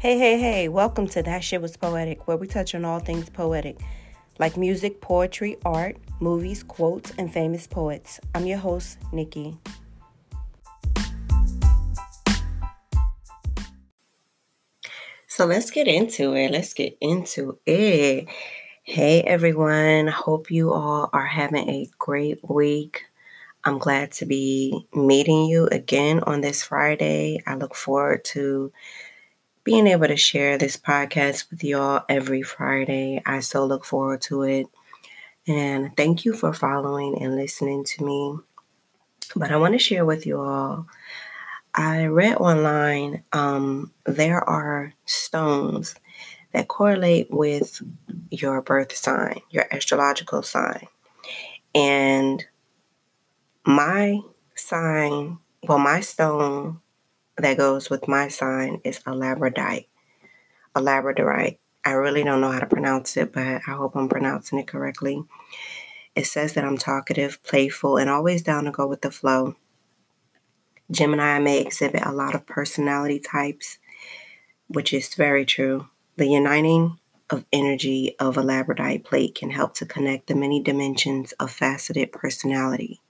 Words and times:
Hey, 0.00 0.16
hey, 0.16 0.38
hey, 0.40 0.68
welcome 0.70 1.06
to 1.08 1.22
That 1.22 1.44
Shit 1.44 1.60
Was 1.60 1.76
Poetic, 1.76 2.26
where 2.26 2.38
we 2.38 2.46
touch 2.46 2.74
on 2.74 2.86
all 2.86 3.00
things 3.00 3.28
poetic, 3.28 3.76
like 4.38 4.56
music, 4.56 5.02
poetry, 5.02 5.58
art, 5.62 5.98
movies, 6.20 6.62
quotes, 6.62 7.12
and 7.18 7.30
famous 7.30 7.66
poets. 7.66 8.18
I'm 8.34 8.46
your 8.46 8.56
host, 8.56 8.96
Nikki. 9.12 9.58
So 15.26 15.44
let's 15.44 15.70
get 15.70 15.86
into 15.86 16.34
it. 16.34 16.50
Let's 16.50 16.72
get 16.72 16.96
into 17.02 17.58
it. 17.66 18.26
Hey, 18.82 19.20
everyone. 19.20 20.06
Hope 20.06 20.50
you 20.50 20.72
all 20.72 21.10
are 21.12 21.26
having 21.26 21.68
a 21.68 21.86
great 21.98 22.40
week. 22.48 23.02
I'm 23.64 23.76
glad 23.76 24.12
to 24.12 24.24
be 24.24 24.86
meeting 24.94 25.44
you 25.44 25.66
again 25.66 26.20
on 26.20 26.40
this 26.40 26.62
Friday. 26.62 27.42
I 27.46 27.56
look 27.56 27.74
forward 27.74 28.24
to 28.32 28.72
being 29.64 29.86
able 29.86 30.06
to 30.06 30.16
share 30.16 30.56
this 30.56 30.76
podcast 30.76 31.50
with 31.50 31.62
y'all 31.62 32.04
every 32.08 32.42
Friday. 32.42 33.22
I 33.26 33.40
so 33.40 33.64
look 33.64 33.84
forward 33.84 34.22
to 34.22 34.42
it. 34.42 34.66
And 35.46 35.94
thank 35.96 36.24
you 36.24 36.32
for 36.32 36.52
following 36.52 37.20
and 37.22 37.36
listening 37.36 37.84
to 37.84 38.04
me. 38.04 38.38
But 39.36 39.52
I 39.52 39.56
want 39.56 39.74
to 39.74 39.78
share 39.78 40.04
with 40.04 40.26
you 40.26 40.40
all. 40.40 40.86
I 41.74 42.06
read 42.06 42.36
online 42.36 43.22
um, 43.32 43.92
there 44.04 44.42
are 44.42 44.92
stones 45.06 45.94
that 46.52 46.68
correlate 46.68 47.28
with 47.30 47.80
your 48.30 48.60
birth 48.60 48.94
sign, 48.96 49.40
your 49.50 49.66
astrological 49.72 50.42
sign. 50.42 50.86
And 51.74 52.44
my 53.64 54.20
sign, 54.56 55.38
well, 55.62 55.78
my 55.78 56.00
stone 56.00 56.80
that 57.40 57.56
goes 57.56 57.90
with 57.90 58.08
my 58.08 58.28
sign 58.28 58.80
is 58.84 58.98
a 58.98 59.12
labradorite. 59.12 59.86
A 60.74 60.80
labradorite. 60.80 61.58
I 61.84 61.92
really 61.92 62.22
don't 62.22 62.40
know 62.40 62.50
how 62.50 62.60
to 62.60 62.66
pronounce 62.66 63.16
it, 63.16 63.32
but 63.32 63.62
I 63.66 63.72
hope 63.72 63.96
I'm 63.96 64.08
pronouncing 64.08 64.58
it 64.58 64.66
correctly. 64.66 65.24
It 66.14 66.26
says 66.26 66.52
that 66.54 66.64
I'm 66.64 66.76
talkative, 66.76 67.42
playful, 67.42 67.96
and 67.96 68.10
always 68.10 68.42
down 68.42 68.64
to 68.64 68.70
go 68.70 68.86
with 68.86 69.02
the 69.02 69.10
flow. 69.10 69.54
Gemini 70.90 71.38
may 71.38 71.60
exhibit 71.60 72.04
a 72.04 72.12
lot 72.12 72.34
of 72.34 72.46
personality 72.46 73.20
types, 73.20 73.78
which 74.68 74.92
is 74.92 75.14
very 75.14 75.46
true. 75.46 75.86
The 76.16 76.26
uniting 76.26 76.98
of 77.30 77.44
energy 77.52 78.16
of 78.18 78.36
a 78.36 78.42
labradorite 78.42 79.04
plate 79.04 79.36
can 79.36 79.50
help 79.50 79.74
to 79.74 79.86
connect 79.86 80.26
the 80.26 80.34
many 80.34 80.60
dimensions 80.60 81.32
of 81.32 81.50
faceted 81.50 82.10
personality. 82.12 83.00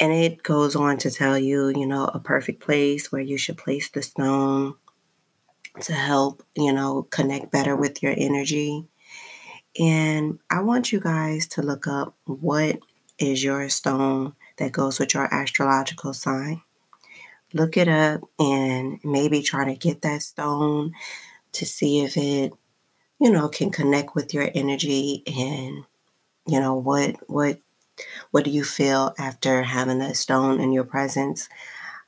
And 0.00 0.12
it 0.12 0.42
goes 0.42 0.74
on 0.74 0.96
to 0.98 1.10
tell 1.10 1.38
you, 1.38 1.68
you 1.68 1.86
know, 1.86 2.06
a 2.06 2.18
perfect 2.18 2.60
place 2.60 3.12
where 3.12 3.20
you 3.20 3.36
should 3.36 3.58
place 3.58 3.90
the 3.90 4.00
stone 4.00 4.74
to 5.82 5.92
help, 5.92 6.42
you 6.56 6.72
know, 6.72 7.06
connect 7.10 7.52
better 7.52 7.76
with 7.76 8.02
your 8.02 8.14
energy. 8.16 8.86
And 9.78 10.38
I 10.50 10.62
want 10.62 10.90
you 10.90 11.00
guys 11.00 11.46
to 11.48 11.62
look 11.62 11.86
up 11.86 12.14
what 12.24 12.78
is 13.18 13.44
your 13.44 13.68
stone 13.68 14.32
that 14.56 14.72
goes 14.72 14.98
with 14.98 15.12
your 15.14 15.32
astrological 15.32 16.14
sign. 16.14 16.62
Look 17.52 17.76
it 17.76 17.88
up 17.88 18.22
and 18.38 19.00
maybe 19.04 19.42
try 19.42 19.66
to 19.66 19.74
get 19.74 20.02
that 20.02 20.22
stone 20.22 20.92
to 21.52 21.66
see 21.66 22.00
if 22.00 22.16
it, 22.16 22.52
you 23.20 23.30
know, 23.30 23.48
can 23.48 23.70
connect 23.70 24.14
with 24.14 24.32
your 24.32 24.50
energy 24.54 25.22
and, 25.26 25.84
you 26.46 26.58
know, 26.60 26.74
what 26.76 27.16
what 27.28 27.58
what 28.30 28.44
do 28.44 28.50
you 28.50 28.64
feel 28.64 29.14
after 29.18 29.62
having 29.62 29.98
that 29.98 30.16
stone 30.16 30.60
in 30.60 30.72
your 30.72 30.84
presence? 30.84 31.48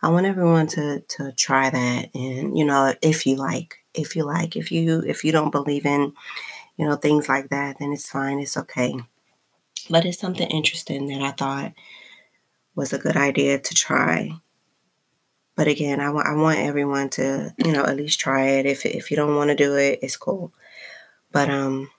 I 0.02 0.08
want 0.08 0.26
everyone 0.26 0.66
to 0.68 1.00
to 1.00 1.32
try 1.32 1.70
that 1.70 2.10
and 2.14 2.58
you 2.58 2.64
know 2.64 2.92
if 3.02 3.24
you 3.24 3.36
like 3.36 3.76
if 3.94 4.16
you 4.16 4.24
like 4.24 4.56
if 4.56 4.72
you 4.72 5.00
if 5.06 5.22
you 5.24 5.30
don't 5.30 5.52
believe 5.52 5.86
in 5.86 6.12
you 6.76 6.84
know 6.84 6.96
things 6.96 7.28
like 7.28 7.50
that 7.50 7.78
then 7.78 7.92
it's 7.92 8.08
fine 8.10 8.40
it's 8.40 8.56
okay. 8.56 8.96
But 9.88 10.04
it's 10.04 10.18
something 10.18 10.48
interesting 10.48 11.06
that 11.06 11.22
I 11.22 11.30
thought 11.30 11.72
was 12.74 12.92
a 12.92 12.98
good 12.98 13.16
idea 13.16 13.58
to 13.60 13.74
try. 13.74 14.32
But 15.54 15.68
again 15.68 16.00
I 16.00 16.10
want 16.10 16.26
I 16.26 16.34
want 16.34 16.58
everyone 16.58 17.08
to 17.10 17.54
you 17.64 17.72
know 17.72 17.84
at 17.84 17.96
least 17.96 18.18
try 18.18 18.46
it. 18.58 18.66
If 18.66 18.84
if 18.84 19.10
you 19.10 19.16
don't 19.16 19.36
want 19.36 19.50
to 19.50 19.56
do 19.56 19.76
it 19.76 20.00
it's 20.02 20.16
cool. 20.16 20.52
But 21.30 21.48
um 21.48 21.90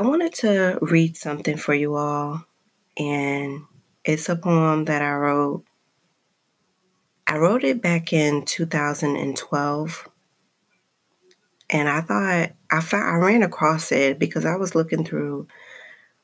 I 0.00 0.02
wanted 0.02 0.32
to 0.36 0.78
read 0.80 1.18
something 1.18 1.58
for 1.58 1.74
you 1.74 1.94
all, 1.94 2.46
and 2.96 3.64
it's 4.02 4.30
a 4.30 4.34
poem 4.34 4.86
that 4.86 5.02
I 5.02 5.12
wrote. 5.12 5.62
I 7.26 7.36
wrote 7.36 7.64
it 7.64 7.82
back 7.82 8.10
in 8.10 8.46
2012, 8.46 10.08
and 11.68 11.86
I 11.86 12.00
thought 12.00 12.50
I 12.70 12.80
found, 12.80 13.14
I 13.14 13.18
ran 13.18 13.42
across 13.42 13.92
it 13.92 14.18
because 14.18 14.46
I 14.46 14.56
was 14.56 14.74
looking 14.74 15.04
through 15.04 15.48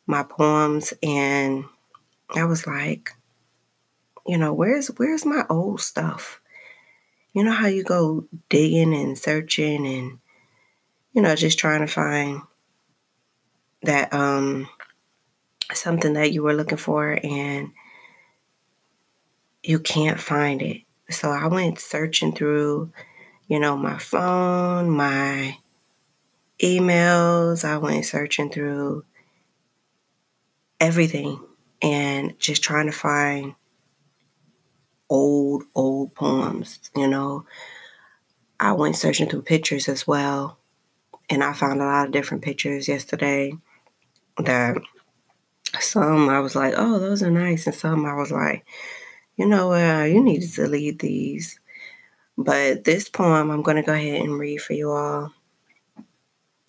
my 0.06 0.22
poems, 0.22 0.94
and 1.03 1.66
I 2.34 2.44
was 2.44 2.66
like, 2.66 3.10
you 4.26 4.38
know, 4.38 4.54
where's 4.54 4.88
where's 4.97 5.26
my 5.26 5.44
old 5.50 5.82
stuff? 5.82 6.41
You 7.34 7.44
know 7.44 7.53
how 7.53 7.66
you 7.66 7.84
go 7.84 8.25
digging 8.48 8.94
and 8.94 9.19
searching 9.19 9.86
and 9.86 10.19
you 11.12 11.20
know 11.20 11.34
just 11.36 11.59
trying 11.59 11.82
to 11.82 11.86
find 11.86 12.41
that 13.86 14.12
um 14.12 14.69
something 15.72 16.12
that 16.14 16.32
you 16.32 16.42
were 16.42 16.54
looking 16.54 16.78
for 16.78 17.19
and 17.22 17.70
you 19.62 19.78
can't 19.78 20.20
find 20.20 20.62
it. 20.62 20.82
So 21.10 21.30
I 21.30 21.47
went 21.47 21.80
searching 21.80 22.32
through, 22.32 22.92
you 23.48 23.58
know, 23.58 23.76
my 23.76 23.98
phone, 23.98 24.91
my 24.91 25.58
emails, 26.60 27.64
I 27.64 27.78
went 27.78 28.04
searching 28.04 28.50
through 28.50 29.04
everything 30.80 31.41
and 31.82 32.38
just 32.38 32.62
trying 32.62 32.86
to 32.86 32.92
find 32.92 33.54
old, 35.10 35.64
old 35.74 36.14
poems, 36.14 36.80
you 36.94 37.06
know. 37.08 37.44
I 38.58 38.72
went 38.72 38.97
searching 38.97 39.28
through 39.28 39.42
pictures 39.42 39.86
as 39.88 40.06
well, 40.06 40.58
and 41.28 41.44
I 41.44 41.53
found 41.53 41.80
a 41.80 41.84
lot 41.84 42.06
of 42.06 42.12
different 42.12 42.42
pictures 42.42 42.88
yesterday 42.88 43.53
that 44.38 44.76
some 45.80 46.28
I 46.28 46.41
was 46.41 46.54
like, 46.54 46.74
oh, 46.76 46.98
those 46.98 47.22
are 47.22 47.30
nice. 47.30 47.66
And 47.66 47.74
some 47.74 48.06
I 48.06 48.14
was 48.14 48.30
like, 48.30 48.64
you 49.36 49.47
know 49.47 49.69
what, 49.69 49.82
uh, 49.82 50.04
you 50.04 50.22
need 50.22 50.42
to 50.42 50.48
delete 50.48 50.98
these. 50.98 51.58
But 52.38 52.84
this 52.84 53.08
poem 53.08 53.50
I'm 53.50 53.62
going 53.62 53.76
to 53.76 53.82
go 53.82 53.92
ahead 53.92 54.22
and 54.22 54.38
read 54.38 54.60
for 54.60 54.74
you 54.74 54.91
all. 54.91 55.32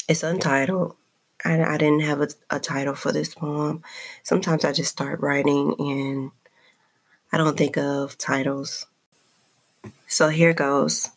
It's 0.07 0.23
untitled. 0.23 0.95
I, 1.43 1.61
I 1.61 1.77
didn't 1.77 2.01
have 2.01 2.21
a, 2.21 2.29
a 2.49 2.59
title 2.59 2.95
for 2.95 3.11
this 3.11 3.35
poem. 3.35 3.83
Sometimes 4.23 4.65
I 4.65 4.71
just 4.71 4.91
start 4.91 5.19
writing 5.19 5.75
and 5.77 6.31
I 7.31 7.37
don't 7.37 7.57
think 7.57 7.77
of 7.77 8.17
titles. 8.17 8.87
So 10.07 10.29
here 10.29 10.53
goes. 10.53 11.09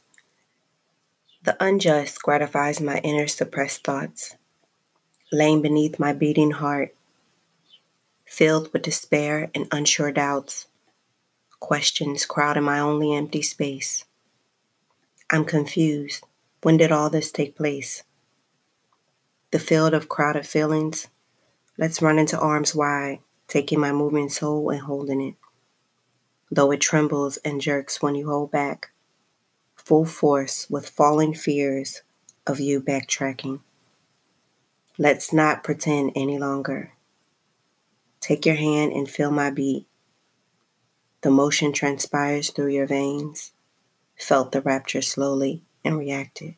The 1.42 1.56
unjust 1.64 2.20
gratifies 2.22 2.80
my 2.80 2.98
inner 2.98 3.26
suppressed 3.26 3.84
thoughts 3.84 4.34
laying 5.32 5.62
beneath 5.62 5.98
my 5.98 6.12
beating 6.12 6.50
heart, 6.50 6.94
filled 8.24 8.72
with 8.72 8.82
despair 8.82 9.50
and 9.54 9.68
unsure 9.70 10.10
doubts, 10.10 10.66
questions 11.60 12.26
crowding 12.26 12.64
my 12.64 12.80
only 12.80 13.14
empty 13.14 13.42
space. 13.42 14.04
I'm 15.30 15.44
confused. 15.44 16.24
When 16.62 16.76
did 16.76 16.90
all 16.90 17.10
this 17.10 17.30
take 17.30 17.56
place? 17.56 18.02
The 19.52 19.58
field 19.58 19.94
of 19.94 20.08
crowded 20.08 20.46
feelings. 20.46 21.08
Let's 21.78 22.02
run 22.02 22.18
into 22.18 22.38
arms 22.38 22.74
wide, 22.74 23.20
taking 23.46 23.80
my 23.80 23.92
moving 23.92 24.28
soul 24.28 24.70
and 24.70 24.80
holding 24.80 25.20
it. 25.20 25.34
Though 26.50 26.72
it 26.72 26.80
trembles 26.80 27.36
and 27.38 27.60
jerks 27.60 28.02
when 28.02 28.16
you 28.16 28.28
hold 28.28 28.50
back, 28.50 28.90
full 29.76 30.04
force 30.04 30.68
with 30.68 30.90
falling 30.90 31.34
fears 31.34 32.02
of 32.46 32.58
you 32.58 32.80
backtracking. 32.80 33.60
Let's 35.00 35.32
not 35.32 35.64
pretend 35.64 36.12
any 36.14 36.38
longer. 36.38 36.92
Take 38.20 38.44
your 38.44 38.56
hand 38.56 38.92
and 38.92 39.08
feel 39.08 39.30
my 39.30 39.48
beat. 39.48 39.86
The 41.22 41.30
motion 41.30 41.72
transpires 41.72 42.50
through 42.50 42.74
your 42.74 42.86
veins. 42.86 43.52
Felt 44.18 44.52
the 44.52 44.60
rapture 44.60 45.00
slowly 45.00 45.62
and 45.82 45.96
reacted. 45.96 46.56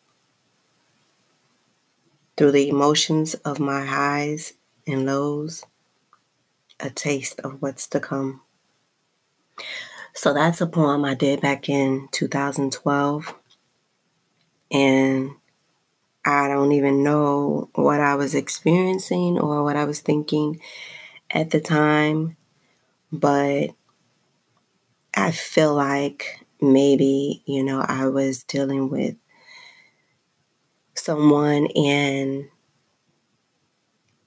Through 2.36 2.50
the 2.50 2.68
emotions 2.68 3.34
of 3.44 3.60
my 3.60 3.84
highs 3.86 4.54
and 4.88 5.06
lows, 5.06 5.64
a 6.80 6.90
taste 6.90 7.38
of 7.44 7.62
what's 7.62 7.86
to 7.86 8.00
come. 8.00 8.40
So 10.14 10.34
that's 10.34 10.60
a 10.60 10.66
poem 10.66 11.04
I 11.04 11.14
did 11.14 11.40
back 11.40 11.68
in 11.68 12.08
2012. 12.10 13.34
And 14.72 15.36
I 16.24 16.48
don't 16.48 16.72
even 16.72 17.02
know 17.02 17.68
what 17.74 18.00
I 18.00 18.14
was 18.14 18.34
experiencing 18.34 19.38
or 19.38 19.64
what 19.64 19.76
I 19.76 19.84
was 19.84 20.00
thinking 20.00 20.60
at 21.30 21.50
the 21.50 21.60
time, 21.60 22.36
but 23.12 23.70
I 25.14 25.30
feel 25.32 25.74
like 25.74 26.44
maybe, 26.60 27.42
you 27.44 27.64
know, 27.64 27.80
I 27.80 28.06
was 28.08 28.44
dealing 28.44 28.88
with 28.88 29.16
someone 30.94 31.66
and 31.74 32.48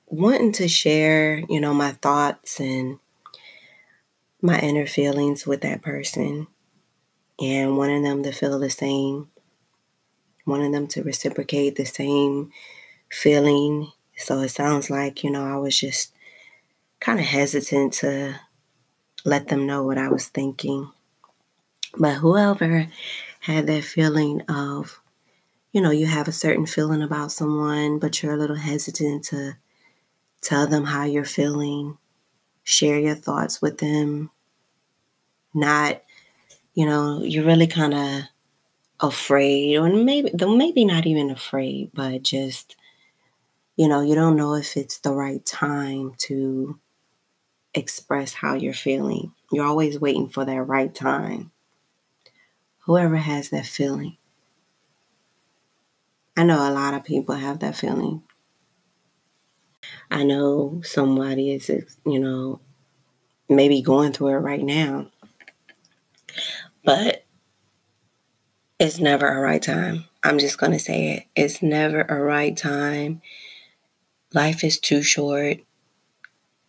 wanting 0.07 0.51
to 0.53 0.67
share, 0.67 1.43
you 1.49 1.59
know, 1.59 1.73
my 1.73 1.91
thoughts 1.91 2.59
and 2.59 2.99
my 4.41 4.59
inner 4.59 4.85
feelings 4.85 5.47
with 5.47 5.61
that 5.61 5.81
person 5.81 6.47
and 7.39 7.77
wanting 7.77 8.03
them 8.03 8.23
to 8.23 8.31
feel 8.31 8.59
the 8.59 8.69
same, 8.69 9.29
wanting 10.45 10.71
them 10.71 10.87
to 10.87 11.03
reciprocate 11.03 11.75
the 11.75 11.85
same 11.85 12.51
feeling. 13.09 13.91
So 14.17 14.39
it 14.39 14.49
sounds 14.49 14.89
like, 14.89 15.23
you 15.23 15.31
know, 15.31 15.45
I 15.45 15.57
was 15.57 15.79
just 15.79 16.13
kind 16.99 17.19
of 17.19 17.25
hesitant 17.25 17.93
to 17.93 18.39
let 19.25 19.47
them 19.47 19.65
know 19.65 19.83
what 19.83 19.97
I 19.97 20.07
was 20.07 20.27
thinking. 20.27 20.91
But 21.97 22.15
whoever 22.15 22.87
had 23.41 23.67
that 23.67 23.83
feeling 23.83 24.41
of, 24.41 24.99
you 25.71 25.81
know, 25.81 25.91
you 25.91 26.05
have 26.05 26.27
a 26.27 26.33
certain 26.33 26.65
feeling 26.65 27.01
about 27.01 27.31
someone, 27.31 27.99
but 27.99 28.21
you're 28.21 28.33
a 28.33 28.37
little 28.37 28.55
hesitant 28.55 29.25
to 29.25 29.57
tell 30.41 30.67
them 30.67 30.85
how 30.85 31.03
you're 31.03 31.25
feeling, 31.25 31.97
share 32.63 32.99
your 32.99 33.15
thoughts 33.15 33.61
with 33.61 33.79
them, 33.79 34.29
not, 35.53 36.01
you 36.73 36.85
know, 36.85 37.23
you're 37.23 37.45
really 37.45 37.67
kind 37.67 37.93
of 37.93 38.23
afraid, 38.99 39.77
or 39.77 39.89
maybe 39.89 40.31
maybe 40.39 40.85
not 40.85 41.05
even 41.05 41.29
afraid, 41.29 41.91
but 41.93 42.23
just, 42.23 42.75
you 43.75 43.87
know, 43.87 44.01
you 44.01 44.15
don't 44.15 44.37
know 44.37 44.55
if 44.55 44.77
it's 44.77 44.99
the 44.99 45.13
right 45.13 45.45
time 45.45 46.13
to 46.19 46.79
express 47.73 48.33
how 48.33 48.53
you're 48.55 48.73
feeling. 48.73 49.33
You're 49.51 49.65
always 49.65 49.99
waiting 49.99 50.29
for 50.29 50.45
that 50.45 50.61
right 50.61 50.93
time. 50.93 51.51
Whoever 52.85 53.17
has 53.17 53.49
that 53.49 53.65
feeling. 53.65 54.17
I 56.37 56.43
know 56.43 56.69
a 56.69 56.71
lot 56.71 56.93
of 56.93 57.03
people 57.03 57.35
have 57.35 57.59
that 57.59 57.75
feeling. 57.75 58.23
I 60.11 60.23
know 60.23 60.81
somebody 60.83 61.51
is, 61.51 61.69
you 62.05 62.19
know, 62.19 62.59
maybe 63.49 63.81
going 63.81 64.13
through 64.13 64.29
it 64.29 64.39
right 64.39 64.61
now. 64.61 65.07
But 66.83 67.24
it's 68.79 68.99
never 68.99 69.27
a 69.27 69.39
right 69.39 69.61
time. 69.61 70.05
I'm 70.23 70.39
just 70.39 70.57
going 70.57 70.73
to 70.73 70.79
say 70.79 71.11
it. 71.13 71.23
It's 71.35 71.61
never 71.61 72.01
a 72.01 72.19
right 72.19 72.55
time. 72.55 73.21
Life 74.33 74.63
is 74.63 74.79
too 74.79 75.01
short. 75.01 75.57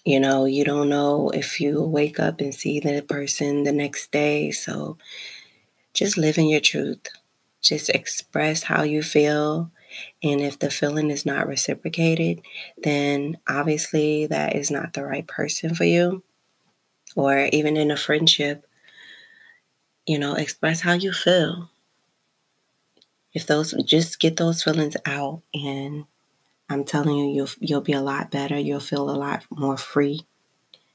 You 0.05 0.20
know, 0.20 0.44
you 0.44 0.64
don't 0.64 0.88
know 0.88 1.31
if 1.31 1.61
you 1.61 1.82
wake 1.82 2.20
up 2.20 2.41
and 2.41 2.55
see 2.55 2.79
the 2.79 3.03
person 3.03 3.64
the 3.64 3.73
next 3.73 4.12
day. 4.12 4.53
So 4.53 4.99
just 5.94 6.17
live 6.17 6.38
in 6.38 6.49
your 6.49 6.61
truth. 6.61 7.08
Just 7.61 7.91
express 7.91 8.62
how 8.64 8.85
you 8.85 9.03
feel. 9.03 9.73
And 10.23 10.41
if 10.41 10.58
the 10.61 10.70
feeling 10.70 11.11
is 11.11 11.26
not 11.26 11.49
reciprocated, 11.49 12.41
then 12.76 13.38
obviously 13.49 14.26
that 14.26 14.55
is 14.55 14.70
not 14.70 14.93
the 14.93 15.03
right 15.03 15.26
person 15.26 15.75
for 15.75 15.85
you. 15.85 16.23
Or 17.17 17.49
even 17.50 17.76
in 17.76 17.91
a 17.91 17.97
friendship, 17.97 18.64
you 20.06 20.19
know, 20.19 20.35
express 20.35 20.82
how 20.82 20.93
you 20.93 21.12
feel. 21.12 21.70
If 23.36 23.46
those 23.46 23.74
just 23.84 24.18
get 24.18 24.38
those 24.38 24.62
feelings 24.62 24.96
out 25.04 25.42
and 25.52 26.06
I'm 26.70 26.84
telling 26.84 27.16
you, 27.18 27.26
you'll 27.26 27.50
you'll 27.60 27.82
be 27.82 27.92
a 27.92 28.00
lot 28.00 28.30
better. 28.30 28.58
You'll 28.58 28.80
feel 28.80 29.10
a 29.10 29.12
lot 29.12 29.44
more 29.50 29.76
free. 29.76 30.22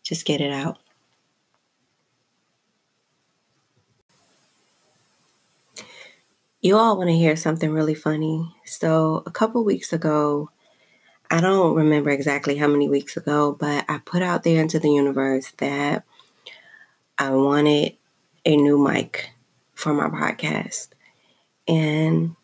Just 0.01 0.25
get 0.25 0.41
it 0.41 0.51
out. 0.51 0.79
You 6.61 6.77
all 6.77 6.97
want 6.97 7.09
to 7.09 7.15
hear 7.15 7.35
something 7.35 7.71
really 7.71 7.93
funny. 7.93 8.55
So, 8.65 9.21
a 9.27 9.31
couple 9.31 9.63
weeks 9.63 9.93
ago, 9.93 10.49
I 11.29 11.41
don't 11.41 11.75
remember 11.75 12.09
exactly 12.09 12.57
how 12.57 12.67
many 12.67 12.89
weeks 12.89 13.17
ago, 13.17 13.55
but 13.59 13.85
I 13.87 13.99
put 13.99 14.23
out 14.23 14.41
there 14.41 14.59
into 14.59 14.79
the 14.79 14.89
universe 14.89 15.51
that 15.59 16.05
I 17.19 17.29
wanted 17.29 17.97
a 18.43 18.55
new 18.57 18.83
mic 18.83 19.29
for 19.75 19.93
my 19.93 20.07
podcast. 20.07 20.87
And 21.71 22.35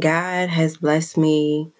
God 0.00 0.50
has 0.50 0.76
blessed 0.76 1.16
me 1.16 1.72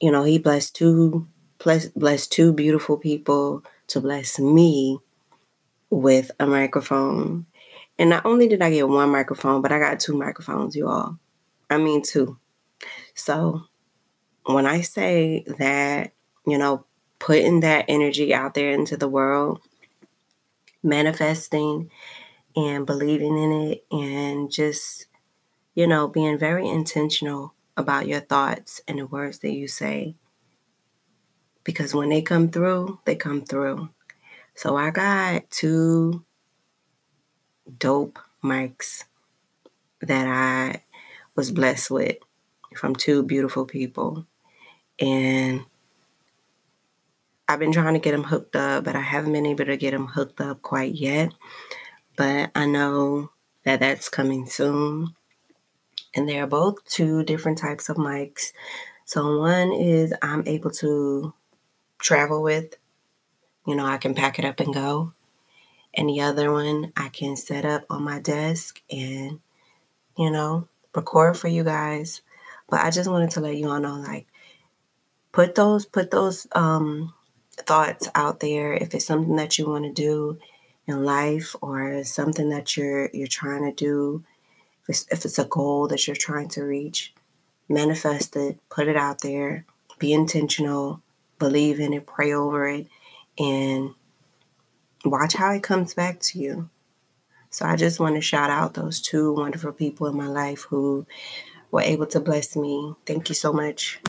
you 0.00 0.10
know, 0.10 0.24
he 0.24 0.38
blessed 0.38 0.74
two 0.74 1.28
blessed 1.62 2.32
two 2.32 2.54
beautiful 2.54 2.96
people 2.96 3.62
to 3.88 4.00
bless 4.00 4.38
me 4.38 4.98
with 5.90 6.30
a 6.40 6.46
microphone. 6.46 7.44
And 7.98 8.08
not 8.08 8.24
only 8.24 8.48
did 8.48 8.62
I 8.62 8.70
get 8.70 8.88
one 8.88 9.10
microphone, 9.10 9.60
but 9.60 9.72
I 9.72 9.78
got 9.78 10.00
two 10.00 10.16
microphones, 10.16 10.74
you 10.74 10.88
all. 10.88 11.18
I 11.68 11.76
mean 11.76 12.02
two. 12.02 12.38
So 13.14 13.64
when 14.44 14.64
I 14.64 14.80
say 14.80 15.44
that, 15.58 16.12
you 16.46 16.56
know, 16.56 16.86
putting 17.18 17.60
that 17.60 17.84
energy 17.88 18.32
out 18.32 18.54
there 18.54 18.72
into 18.72 18.96
the 18.96 19.08
world, 19.08 19.60
manifesting 20.82 21.90
and 22.56 22.86
believing 22.86 23.36
in 23.36 23.52
it 23.52 23.84
and 23.92 24.50
just, 24.50 25.06
you 25.74 25.86
know, 25.86 26.08
being 26.08 26.38
very 26.38 26.68
intentional 26.68 27.54
about 27.76 28.08
your 28.08 28.20
thoughts 28.20 28.80
and 28.86 28.98
the 28.98 29.06
words 29.06 29.38
that 29.40 29.52
you 29.52 29.68
say. 29.68 30.14
Because 31.64 31.94
when 31.94 32.08
they 32.08 32.22
come 32.22 32.48
through, 32.50 32.98
they 33.04 33.14
come 33.14 33.42
through. 33.42 33.90
So 34.54 34.76
I 34.76 34.90
got 34.90 35.50
two 35.50 36.24
dope 37.78 38.18
mics 38.42 39.04
that 40.00 40.26
I 40.26 40.82
was 41.36 41.52
blessed 41.52 41.90
with 41.90 42.16
from 42.76 42.94
two 42.94 43.22
beautiful 43.22 43.64
people. 43.64 44.26
And 44.98 45.64
I've 47.48 47.58
been 47.58 47.72
trying 47.72 47.94
to 47.94 48.00
get 48.00 48.12
them 48.12 48.24
hooked 48.24 48.56
up, 48.56 48.84
but 48.84 48.96
I 48.96 49.00
haven't 49.00 49.32
been 49.32 49.46
able 49.46 49.66
to 49.66 49.76
get 49.76 49.92
them 49.92 50.06
hooked 50.06 50.40
up 50.40 50.62
quite 50.62 50.94
yet. 50.94 51.32
But 52.16 52.50
I 52.54 52.66
know 52.66 53.30
that 53.64 53.80
that's 53.80 54.08
coming 54.08 54.46
soon 54.46 55.14
and 56.14 56.28
they 56.28 56.38
are 56.38 56.46
both 56.46 56.84
two 56.84 57.22
different 57.24 57.58
types 57.58 57.88
of 57.88 57.96
mics. 57.96 58.52
So 59.04 59.38
one 59.38 59.72
is 59.72 60.14
I'm 60.22 60.46
able 60.46 60.70
to 60.72 61.32
travel 61.98 62.42
with, 62.42 62.76
you 63.66 63.74
know, 63.74 63.86
I 63.86 63.98
can 63.98 64.14
pack 64.14 64.38
it 64.38 64.44
up 64.44 64.60
and 64.60 64.72
go. 64.72 65.12
And 65.94 66.08
the 66.08 66.20
other 66.20 66.52
one 66.52 66.92
I 66.96 67.08
can 67.08 67.36
set 67.36 67.64
up 67.64 67.84
on 67.90 68.04
my 68.04 68.20
desk 68.20 68.80
and, 68.90 69.40
you 70.16 70.30
know, 70.30 70.68
record 70.94 71.36
for 71.36 71.48
you 71.48 71.64
guys. 71.64 72.22
But 72.68 72.80
I 72.80 72.90
just 72.90 73.10
wanted 73.10 73.30
to 73.32 73.40
let 73.40 73.56
you 73.56 73.68
all 73.68 73.80
know 73.80 73.96
like 73.96 74.26
put 75.32 75.54
those 75.54 75.84
put 75.84 76.10
those 76.10 76.46
um 76.52 77.12
thoughts 77.56 78.08
out 78.14 78.40
there 78.40 78.72
if 78.72 78.94
it's 78.94 79.04
something 79.04 79.36
that 79.36 79.58
you 79.58 79.68
want 79.68 79.84
to 79.84 79.92
do 79.92 80.38
in 80.86 81.04
life 81.04 81.54
or 81.60 82.02
something 82.04 82.48
that 82.50 82.76
you're 82.76 83.10
you're 83.12 83.26
trying 83.26 83.62
to 83.62 83.72
do 83.72 84.24
if 85.10 85.24
it's 85.24 85.38
a 85.38 85.44
goal 85.44 85.88
that 85.88 86.06
you're 86.06 86.16
trying 86.16 86.48
to 86.50 86.62
reach, 86.62 87.12
manifest 87.68 88.36
it, 88.36 88.58
put 88.68 88.88
it 88.88 88.96
out 88.96 89.20
there, 89.20 89.64
be 89.98 90.12
intentional, 90.12 91.00
believe 91.38 91.80
in 91.80 91.92
it, 91.92 92.06
pray 92.06 92.32
over 92.32 92.68
it, 92.68 92.86
and 93.38 93.94
watch 95.04 95.34
how 95.34 95.52
it 95.52 95.62
comes 95.62 95.94
back 95.94 96.20
to 96.20 96.38
you. 96.38 96.68
So 97.50 97.66
I 97.66 97.76
just 97.76 97.98
want 97.98 98.14
to 98.14 98.20
shout 98.20 98.50
out 98.50 98.74
those 98.74 99.00
two 99.00 99.32
wonderful 99.32 99.72
people 99.72 100.06
in 100.06 100.16
my 100.16 100.28
life 100.28 100.66
who 100.70 101.06
were 101.70 101.80
able 101.80 102.06
to 102.06 102.20
bless 102.20 102.54
me. 102.56 102.94
Thank 103.06 103.28
you 103.28 103.34
so 103.34 103.52
much. 103.52 104.00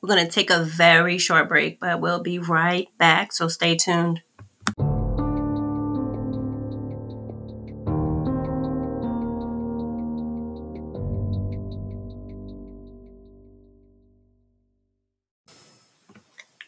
We're 0.00 0.14
going 0.14 0.24
to 0.24 0.30
take 0.30 0.50
a 0.50 0.62
very 0.62 1.18
short 1.18 1.48
break, 1.48 1.80
but 1.80 2.00
we'll 2.00 2.22
be 2.22 2.38
right 2.38 2.88
back. 2.98 3.32
So 3.32 3.48
stay 3.48 3.74
tuned. 3.74 4.22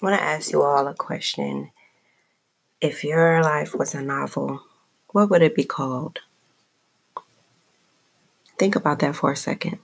I 0.00 0.06
want 0.06 0.18
to 0.18 0.24
ask 0.24 0.50
you 0.50 0.62
all 0.62 0.88
a 0.88 0.94
question. 0.94 1.72
If 2.80 3.04
your 3.04 3.42
life 3.42 3.74
was 3.74 3.94
a 3.94 4.00
novel, 4.00 4.62
what 5.08 5.28
would 5.28 5.42
it 5.42 5.54
be 5.54 5.64
called? 5.64 6.20
Think 8.58 8.76
about 8.76 9.00
that 9.00 9.14
for 9.14 9.30
a 9.30 9.36
second. 9.36 9.78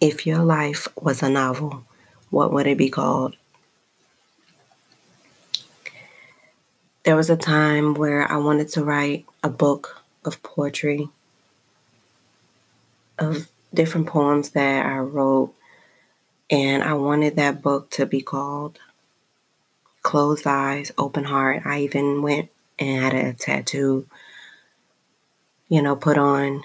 If 0.00 0.26
your 0.26 0.38
life 0.38 0.88
was 0.98 1.22
a 1.22 1.28
novel, 1.28 1.84
what 2.30 2.50
would 2.50 2.66
it 2.66 2.78
be 2.78 2.88
called? 2.88 3.36
There 7.04 7.16
was 7.16 7.28
a 7.28 7.36
time 7.36 7.92
where 7.92 8.30
I 8.30 8.38
wanted 8.38 8.70
to 8.70 8.82
write 8.82 9.26
a 9.42 9.50
book 9.50 10.02
of 10.24 10.42
poetry, 10.42 11.10
of 13.18 13.48
different 13.74 14.06
poems 14.06 14.50
that 14.50 14.86
I 14.86 14.98
wrote 14.98 15.52
and 16.50 16.82
I 16.82 16.94
wanted 16.94 17.36
that 17.36 17.62
book 17.62 17.90
to 17.92 18.06
be 18.06 18.20
called 18.20 18.78
Closed 20.02 20.46
Eyes, 20.46 20.92
Open 20.96 21.24
Heart. 21.24 21.62
I 21.64 21.80
even 21.80 22.22
went 22.22 22.50
and 22.78 23.02
had 23.02 23.14
a 23.14 23.32
tattoo, 23.32 24.06
you 25.68 25.82
know, 25.82 25.96
put 25.96 26.16
on 26.18 26.62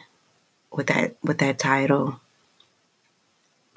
with 0.71 0.87
that 0.87 1.15
with 1.23 1.39
that 1.39 1.57
title. 1.57 2.19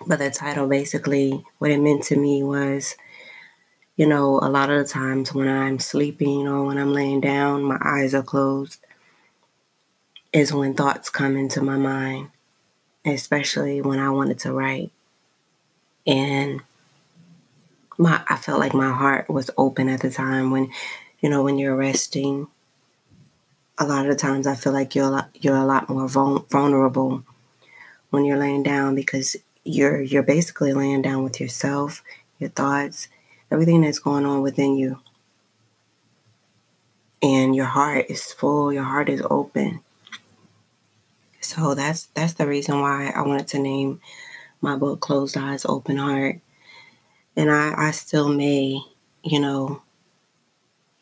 But 0.07 0.19
the 0.19 0.31
title 0.31 0.69
basically 0.69 1.45
what 1.59 1.71
it 1.71 1.81
meant 1.81 2.03
to 2.05 2.17
me 2.17 2.43
was, 2.43 2.97
you 3.97 4.07
know, 4.07 4.39
a 4.43 4.51
lot 4.51 4.69
of 4.69 4.79
the 4.79 4.93
times 4.93 5.33
when 5.33 5.49
I'm 5.49 5.79
sleeping 5.79 6.47
or 6.47 6.65
when 6.65 6.77
I'm 6.77 6.93
laying 6.93 7.23
down, 7.23 7.63
my 7.63 7.79
eyes 7.83 8.15
are 8.15 8.23
closed, 8.23 8.85
is 10.35 10.53
when 10.53 10.75
thoughts 10.75 11.09
come 11.09 11.37
into 11.39 11.63
my 11.63 11.79
mind, 11.79 12.29
especially 13.07 13.81
when 13.81 13.99
I 13.99 14.11
wanted 14.11 14.39
to 14.41 14.53
write. 14.53 14.91
And 16.07 16.61
my 17.99 18.23
I 18.29 18.37
felt 18.37 18.61
like 18.61 18.75
my 18.75 18.93
heart 18.93 19.29
was 19.29 19.51
open 19.57 19.89
at 19.89 20.01
the 20.01 20.11
time 20.11 20.51
when, 20.51 20.71
you 21.21 21.29
know, 21.29 21.43
when 21.43 21.59
you're 21.59 21.77
resting. 21.77 22.49
A 23.77 23.87
lot 23.87 24.05
of 24.05 24.11
the 24.11 24.17
times 24.17 24.47
I 24.47 24.55
feel 24.55 24.73
like 24.73 24.95
you're 24.95 25.07
a 25.07 25.11
lot, 25.11 25.31
you're 25.35 25.57
a 25.57 25.65
lot 25.65 25.89
more 25.89 26.07
vulnerable 26.07 27.25
when 28.11 28.25
you're 28.25 28.39
laying 28.39 28.63
down 28.63 28.95
because 28.95 29.37
you're 29.65 30.01
you're 30.01 30.23
basically 30.23 30.73
laying 30.73 31.03
down 31.03 31.25
with 31.25 31.41
yourself, 31.41 32.03
your 32.39 32.51
thoughts, 32.51 33.09
everything 33.51 33.81
that's 33.81 33.99
going 33.99 34.27
on 34.27 34.43
within 34.43 34.77
you. 34.77 35.01
And 37.21 37.57
your 37.57 37.67
heart 37.67 38.07
is 38.09 38.33
full, 38.33 38.73
your 38.73 38.85
heart 38.85 39.09
is 39.09 39.23
open. 39.29 39.81
So 41.41 41.75
that's 41.75 42.07
that's 42.07 42.35
the 42.35 42.47
reason 42.47 42.81
why 42.81 43.11
I 43.15 43.23
wanted 43.23 43.49
to 43.49 43.59
name 43.59 44.01
my 44.65 44.77
book 44.77 44.99
Closed 45.01 45.37
Eyes 45.37 45.67
Open 45.67 45.99
Heart 45.99 46.41
and 47.37 47.51
I, 47.51 47.75
I 47.77 47.91
still 47.91 48.31
may, 48.31 48.81
you 49.23 49.39
know, 49.39 49.83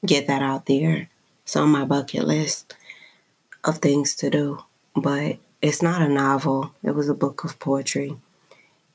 get 0.04 0.26
that 0.26 0.42
out 0.42 0.66
there. 0.66 1.08
It's 1.44 1.54
on 1.54 1.70
my 1.70 1.84
bucket 1.84 2.24
list 2.24 2.74
of 3.62 3.78
things 3.78 4.16
to 4.16 4.30
do. 4.30 4.64
But 4.96 5.36
it's 5.62 5.80
not 5.80 6.02
a 6.02 6.08
novel. 6.08 6.74
It 6.82 6.96
was 6.96 7.08
a 7.08 7.14
book 7.14 7.44
of 7.44 7.60
poetry. 7.60 8.16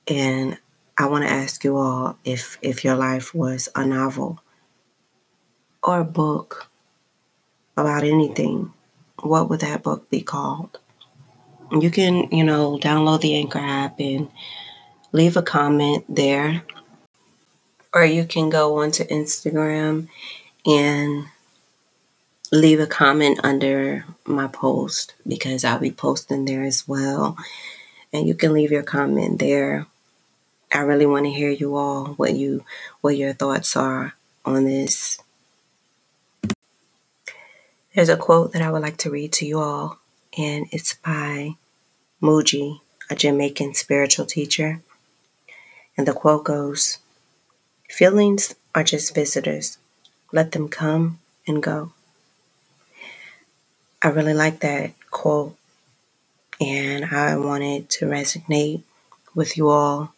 And 0.06 0.58
I 0.98 1.08
want 1.08 1.24
to 1.24 1.32
ask 1.32 1.64
you 1.64 1.78
all 1.78 2.18
if 2.26 2.58
if 2.62 2.84
your 2.84 2.96
life 2.96 3.34
was 3.34 3.70
a 3.74 3.86
novel 3.86 4.42
or 5.82 6.02
a 6.02 6.06
book 6.06 6.70
about 7.78 8.04
anything, 8.04 8.74
what 9.22 9.50
would 9.50 9.62
that 9.62 9.84
book 9.84 10.10
be 10.10 10.22
called? 10.22 10.78
You 11.72 11.90
can, 11.92 12.30
you 12.32 12.44
know, 12.44 12.78
download 12.82 13.22
the 13.22 13.36
Anchor 13.36 13.60
app 13.60 14.00
and 14.00 14.30
leave 15.12 15.38
a 15.38 15.42
comment 15.42 16.06
there 16.08 16.64
or 17.98 18.06
you 18.06 18.26
can 18.26 18.50
go 18.50 18.78
onto 18.78 19.04
Instagram 19.06 20.08
and 20.66 21.26
leave 22.52 22.80
a 22.80 22.86
comment 22.86 23.40
under 23.44 24.06
my 24.24 24.48
post 24.48 25.16
because 25.28 25.66
I'll 25.66 25.80
be 25.80 25.92
posting 25.92 26.46
there 26.46 26.64
as 26.64 26.88
well. 26.88 27.36
And 28.14 28.28
you 28.28 28.36
can 28.36 28.54
leave 28.54 28.72
your 28.72 28.84
comment 28.84 29.40
there. 29.40 29.88
I 30.72 30.80
really 30.80 31.08
want 31.08 31.26
to 31.26 31.32
hear 31.32 31.50
you 31.50 31.76
all 31.76 32.10
what 32.16 32.36
you 32.36 32.64
what 33.02 33.18
your 33.18 33.34
thoughts 33.34 33.76
are 33.76 34.14
on 34.46 34.66
this. 34.66 35.20
There's 37.96 38.10
a 38.10 38.18
quote 38.18 38.54
that 38.54 38.62
I 38.62 38.70
would 38.70 38.84
like 38.84 38.98
to 38.98 39.10
read 39.10 39.34
to 39.34 39.46
you 39.46 39.60
all, 39.60 39.98
and 40.38 40.67
it's 40.72 40.94
by 40.94 41.56
Mooji, 42.22 42.79
a 43.10 43.15
Jamaican 43.15 43.74
spiritual 43.74 44.25
teacher. 44.25 44.82
And 45.98 46.08
the 46.08 46.13
quote 46.13 46.44
goes, 46.44 47.00
Feelings 47.89 48.53
are 48.75 48.84
just 48.84 49.15
visitors. 49.15 49.77
Let 50.32 50.51
them 50.51 50.70
come 50.70 51.20
and 51.48 51.63
go. 51.63 51.94
I 54.01 54.10
really 54.10 54.36
like 54.36 54.60
that 54.60 54.91
quote, 55.10 55.56
and 56.62 57.06
I 57.06 57.36
wanted 57.38 57.89
to 57.91 58.06
resonate 58.06 58.84
with 59.34 59.58
you 59.58 59.70
all 59.70 60.13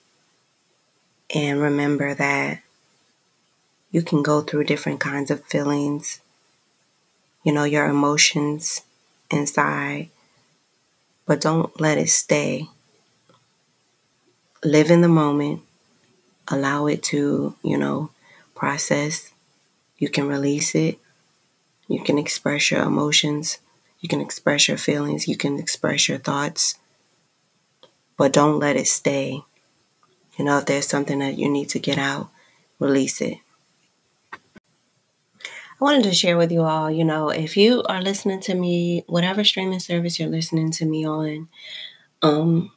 and 1.34 1.62
remember 1.62 2.14
that 2.14 2.62
you 3.92 4.02
can 4.02 4.22
go 4.22 4.42
through 4.42 4.66
different 4.66 5.00
kinds 5.00 5.32
of 5.32 5.46
feelings, 5.46 6.20
you 7.44 7.54
know, 7.54 7.64
your 7.64 7.86
emotions 7.86 8.82
inside, 9.32 10.10
but 11.26 11.42
don't 11.42 11.80
let 11.80 11.98
it 11.98 12.10
stay. 12.10 12.68
Live 14.64 14.92
in 14.92 15.02
the 15.02 15.08
moment 15.08 15.62
allow 16.50 16.88
it 16.88 17.04
to, 17.04 17.56
you 17.64 17.78
know, 17.78 18.10
process. 18.56 19.32
You 19.98 20.10
can 20.10 20.28
release 20.28 20.76
it. 20.76 21.00
You 21.88 22.04
can 22.04 22.18
express 22.18 22.72
your 22.72 22.84
emotions. 22.84 23.60
You 24.00 24.10
can 24.10 24.22
express 24.22 24.68
your 24.68 24.78
feelings. 24.78 25.28
You 25.28 25.38
can 25.38 25.60
express 25.60 26.08
your 26.08 26.18
thoughts. 26.18 26.76
But 28.18 28.34
don't 28.34 28.60
let 28.60 28.76
it 28.76 28.88
stay. 28.88 29.42
You 30.38 30.46
know, 30.46 30.58
if 30.58 30.66
there's 30.66 30.88
something 30.88 31.20
that 31.20 31.38
you 31.38 31.50
need 31.50 31.70
to 31.70 31.80
get 31.80 31.98
out, 31.98 32.30
release 32.80 33.22
it. 33.22 33.38
I 35.80 35.84
wanted 35.84 36.04
to 36.04 36.14
share 36.14 36.38
with 36.38 36.52
you 36.52 36.64
all, 36.64 36.92
you 36.92 37.06
know, 37.06 37.30
if 37.30 37.56
you 37.56 37.84
are 37.84 38.02
listening 38.02 38.42
to 38.42 38.54
me, 38.56 39.04
whatever 39.08 39.44
streaming 39.44 39.80
service 39.80 40.20
you're 40.20 40.30
listening 40.30 40.72
to 40.72 40.86
me 40.86 41.06
on, 41.06 41.48
um, 42.22 42.72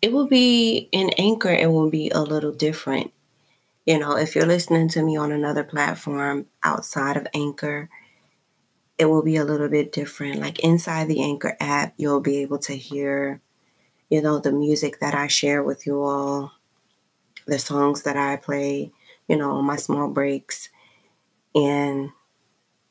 it 0.00 0.12
will 0.12 0.26
be 0.26 0.88
in 0.92 1.10
Anchor, 1.18 1.50
it 1.50 1.70
will 1.70 1.90
be 1.90 2.10
a 2.10 2.20
little 2.20 2.52
different. 2.52 3.12
You 3.86 3.98
know, 3.98 4.16
if 4.16 4.34
you're 4.34 4.46
listening 4.46 4.88
to 4.90 5.02
me 5.02 5.16
on 5.16 5.32
another 5.32 5.64
platform 5.64 6.46
outside 6.64 7.16
of 7.16 7.26
Anchor, 7.34 7.88
it 8.98 9.06
will 9.06 9.22
be 9.22 9.36
a 9.36 9.44
little 9.44 9.68
bit 9.68 9.92
different. 9.92 10.40
Like 10.40 10.58
inside 10.60 11.08
the 11.08 11.22
Anchor 11.22 11.56
app, 11.60 11.94
you'll 11.96 12.20
be 12.20 12.38
able 12.38 12.58
to 12.60 12.74
hear, 12.76 13.40
you 14.10 14.22
know, 14.22 14.38
the 14.38 14.52
music 14.52 15.00
that 15.00 15.14
I 15.14 15.28
share 15.28 15.62
with 15.62 15.86
you 15.86 16.02
all, 16.02 16.52
the 17.46 17.58
songs 17.58 18.02
that 18.04 18.16
I 18.16 18.36
play, 18.36 18.92
you 19.28 19.36
know, 19.36 19.52
on 19.52 19.66
my 19.66 19.76
small 19.76 20.10
breaks. 20.10 20.70
And 21.54 22.10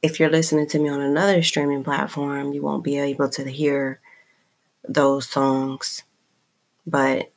if 0.02 0.20
you're 0.20 0.30
listening 0.30 0.68
to 0.70 0.80
me 0.80 0.90
on 0.90 1.02
another 1.02 1.44
streaming 1.44 1.84
platform, 1.84 2.54
you 2.54 2.62
won't 2.62 2.84
be 2.84 2.98
able 2.98 3.30
to 3.30 3.50
hear 3.50 4.00
those 4.88 5.30
songs 5.30 6.04
but 6.86 7.32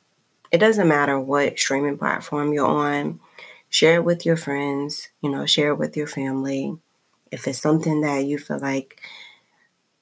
it 0.51 0.57
doesn't 0.59 0.87
matter 0.87 1.19
what 1.19 1.59
streaming 1.59 1.97
platform 1.97 2.53
you're 2.53 2.65
on. 2.67 3.19
Share 3.69 3.95
it 3.95 4.05
with 4.05 4.25
your 4.25 4.37
friends, 4.37 5.09
you 5.21 5.29
know, 5.29 5.45
share 5.45 5.69
it 5.69 5.77
with 5.77 5.97
your 5.97 6.07
family. 6.07 6.77
If 7.31 7.47
it's 7.47 7.61
something 7.61 8.01
that 8.01 8.25
you 8.25 8.37
feel 8.37 8.59
like, 8.59 9.01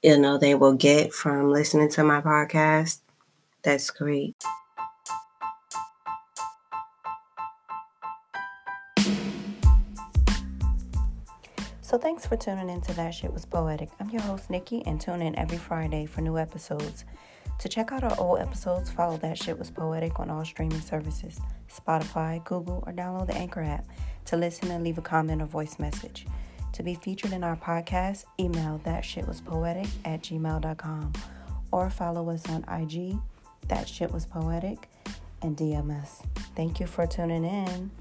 you 0.03 0.17
know, 0.17 0.37
they 0.37 0.53
will 0.53 0.73
get 0.73 1.13
from 1.13 1.49
listening 1.49 1.89
to 1.91 2.03
my 2.03 2.21
podcast, 2.21 2.99
that's 3.63 3.89
great. 3.89 4.35
So 11.93 11.99
thanks 11.99 12.25
for 12.25 12.35
tuning 12.35 12.71
in 12.71 12.81
to 12.81 12.93
That 12.95 13.13
Shit 13.13 13.31
Was 13.31 13.45
Poetic. 13.45 13.87
I'm 13.99 14.09
your 14.09 14.23
host, 14.23 14.49
Nikki, 14.49 14.81
and 14.87 14.99
tune 14.99 15.21
in 15.21 15.37
every 15.37 15.59
Friday 15.59 16.07
for 16.07 16.21
new 16.21 16.39
episodes. 16.39 17.05
To 17.59 17.69
check 17.69 17.91
out 17.91 18.03
our 18.03 18.19
old 18.19 18.39
episodes, 18.39 18.89
follow 18.89 19.15
That 19.17 19.37
Shit 19.37 19.59
Was 19.59 19.69
Poetic 19.69 20.19
on 20.19 20.31
all 20.31 20.43
streaming 20.43 20.81
services 20.81 21.39
Spotify, 21.71 22.43
Google, 22.45 22.83
or 22.87 22.93
download 22.93 23.27
the 23.27 23.35
Anchor 23.35 23.61
app 23.61 23.85
to 24.25 24.37
listen 24.37 24.71
and 24.71 24.83
leave 24.83 24.97
a 24.97 25.03
comment 25.03 25.39
or 25.39 25.45
voice 25.45 25.77
message. 25.77 26.25
To 26.71 26.81
be 26.81 26.95
featured 26.95 27.31
in 27.31 27.43
our 27.43 27.55
podcast, 27.55 28.25
email 28.39 28.81
that 28.85 29.05
shit 29.05 29.27
was 29.27 29.39
poetic 29.39 29.85
at 30.03 30.23
gmail.com 30.23 31.13
or 31.71 31.91
follow 31.91 32.27
us 32.31 32.49
on 32.49 32.65
IG, 32.75 33.19
that 33.67 33.87
shit 33.87 34.11
was 34.11 34.25
poetic, 34.25 34.89
and 35.43 35.55
DMS. 35.55 36.25
Thank 36.55 36.79
you 36.79 36.87
for 36.87 37.05
tuning 37.05 37.45
in. 37.45 37.91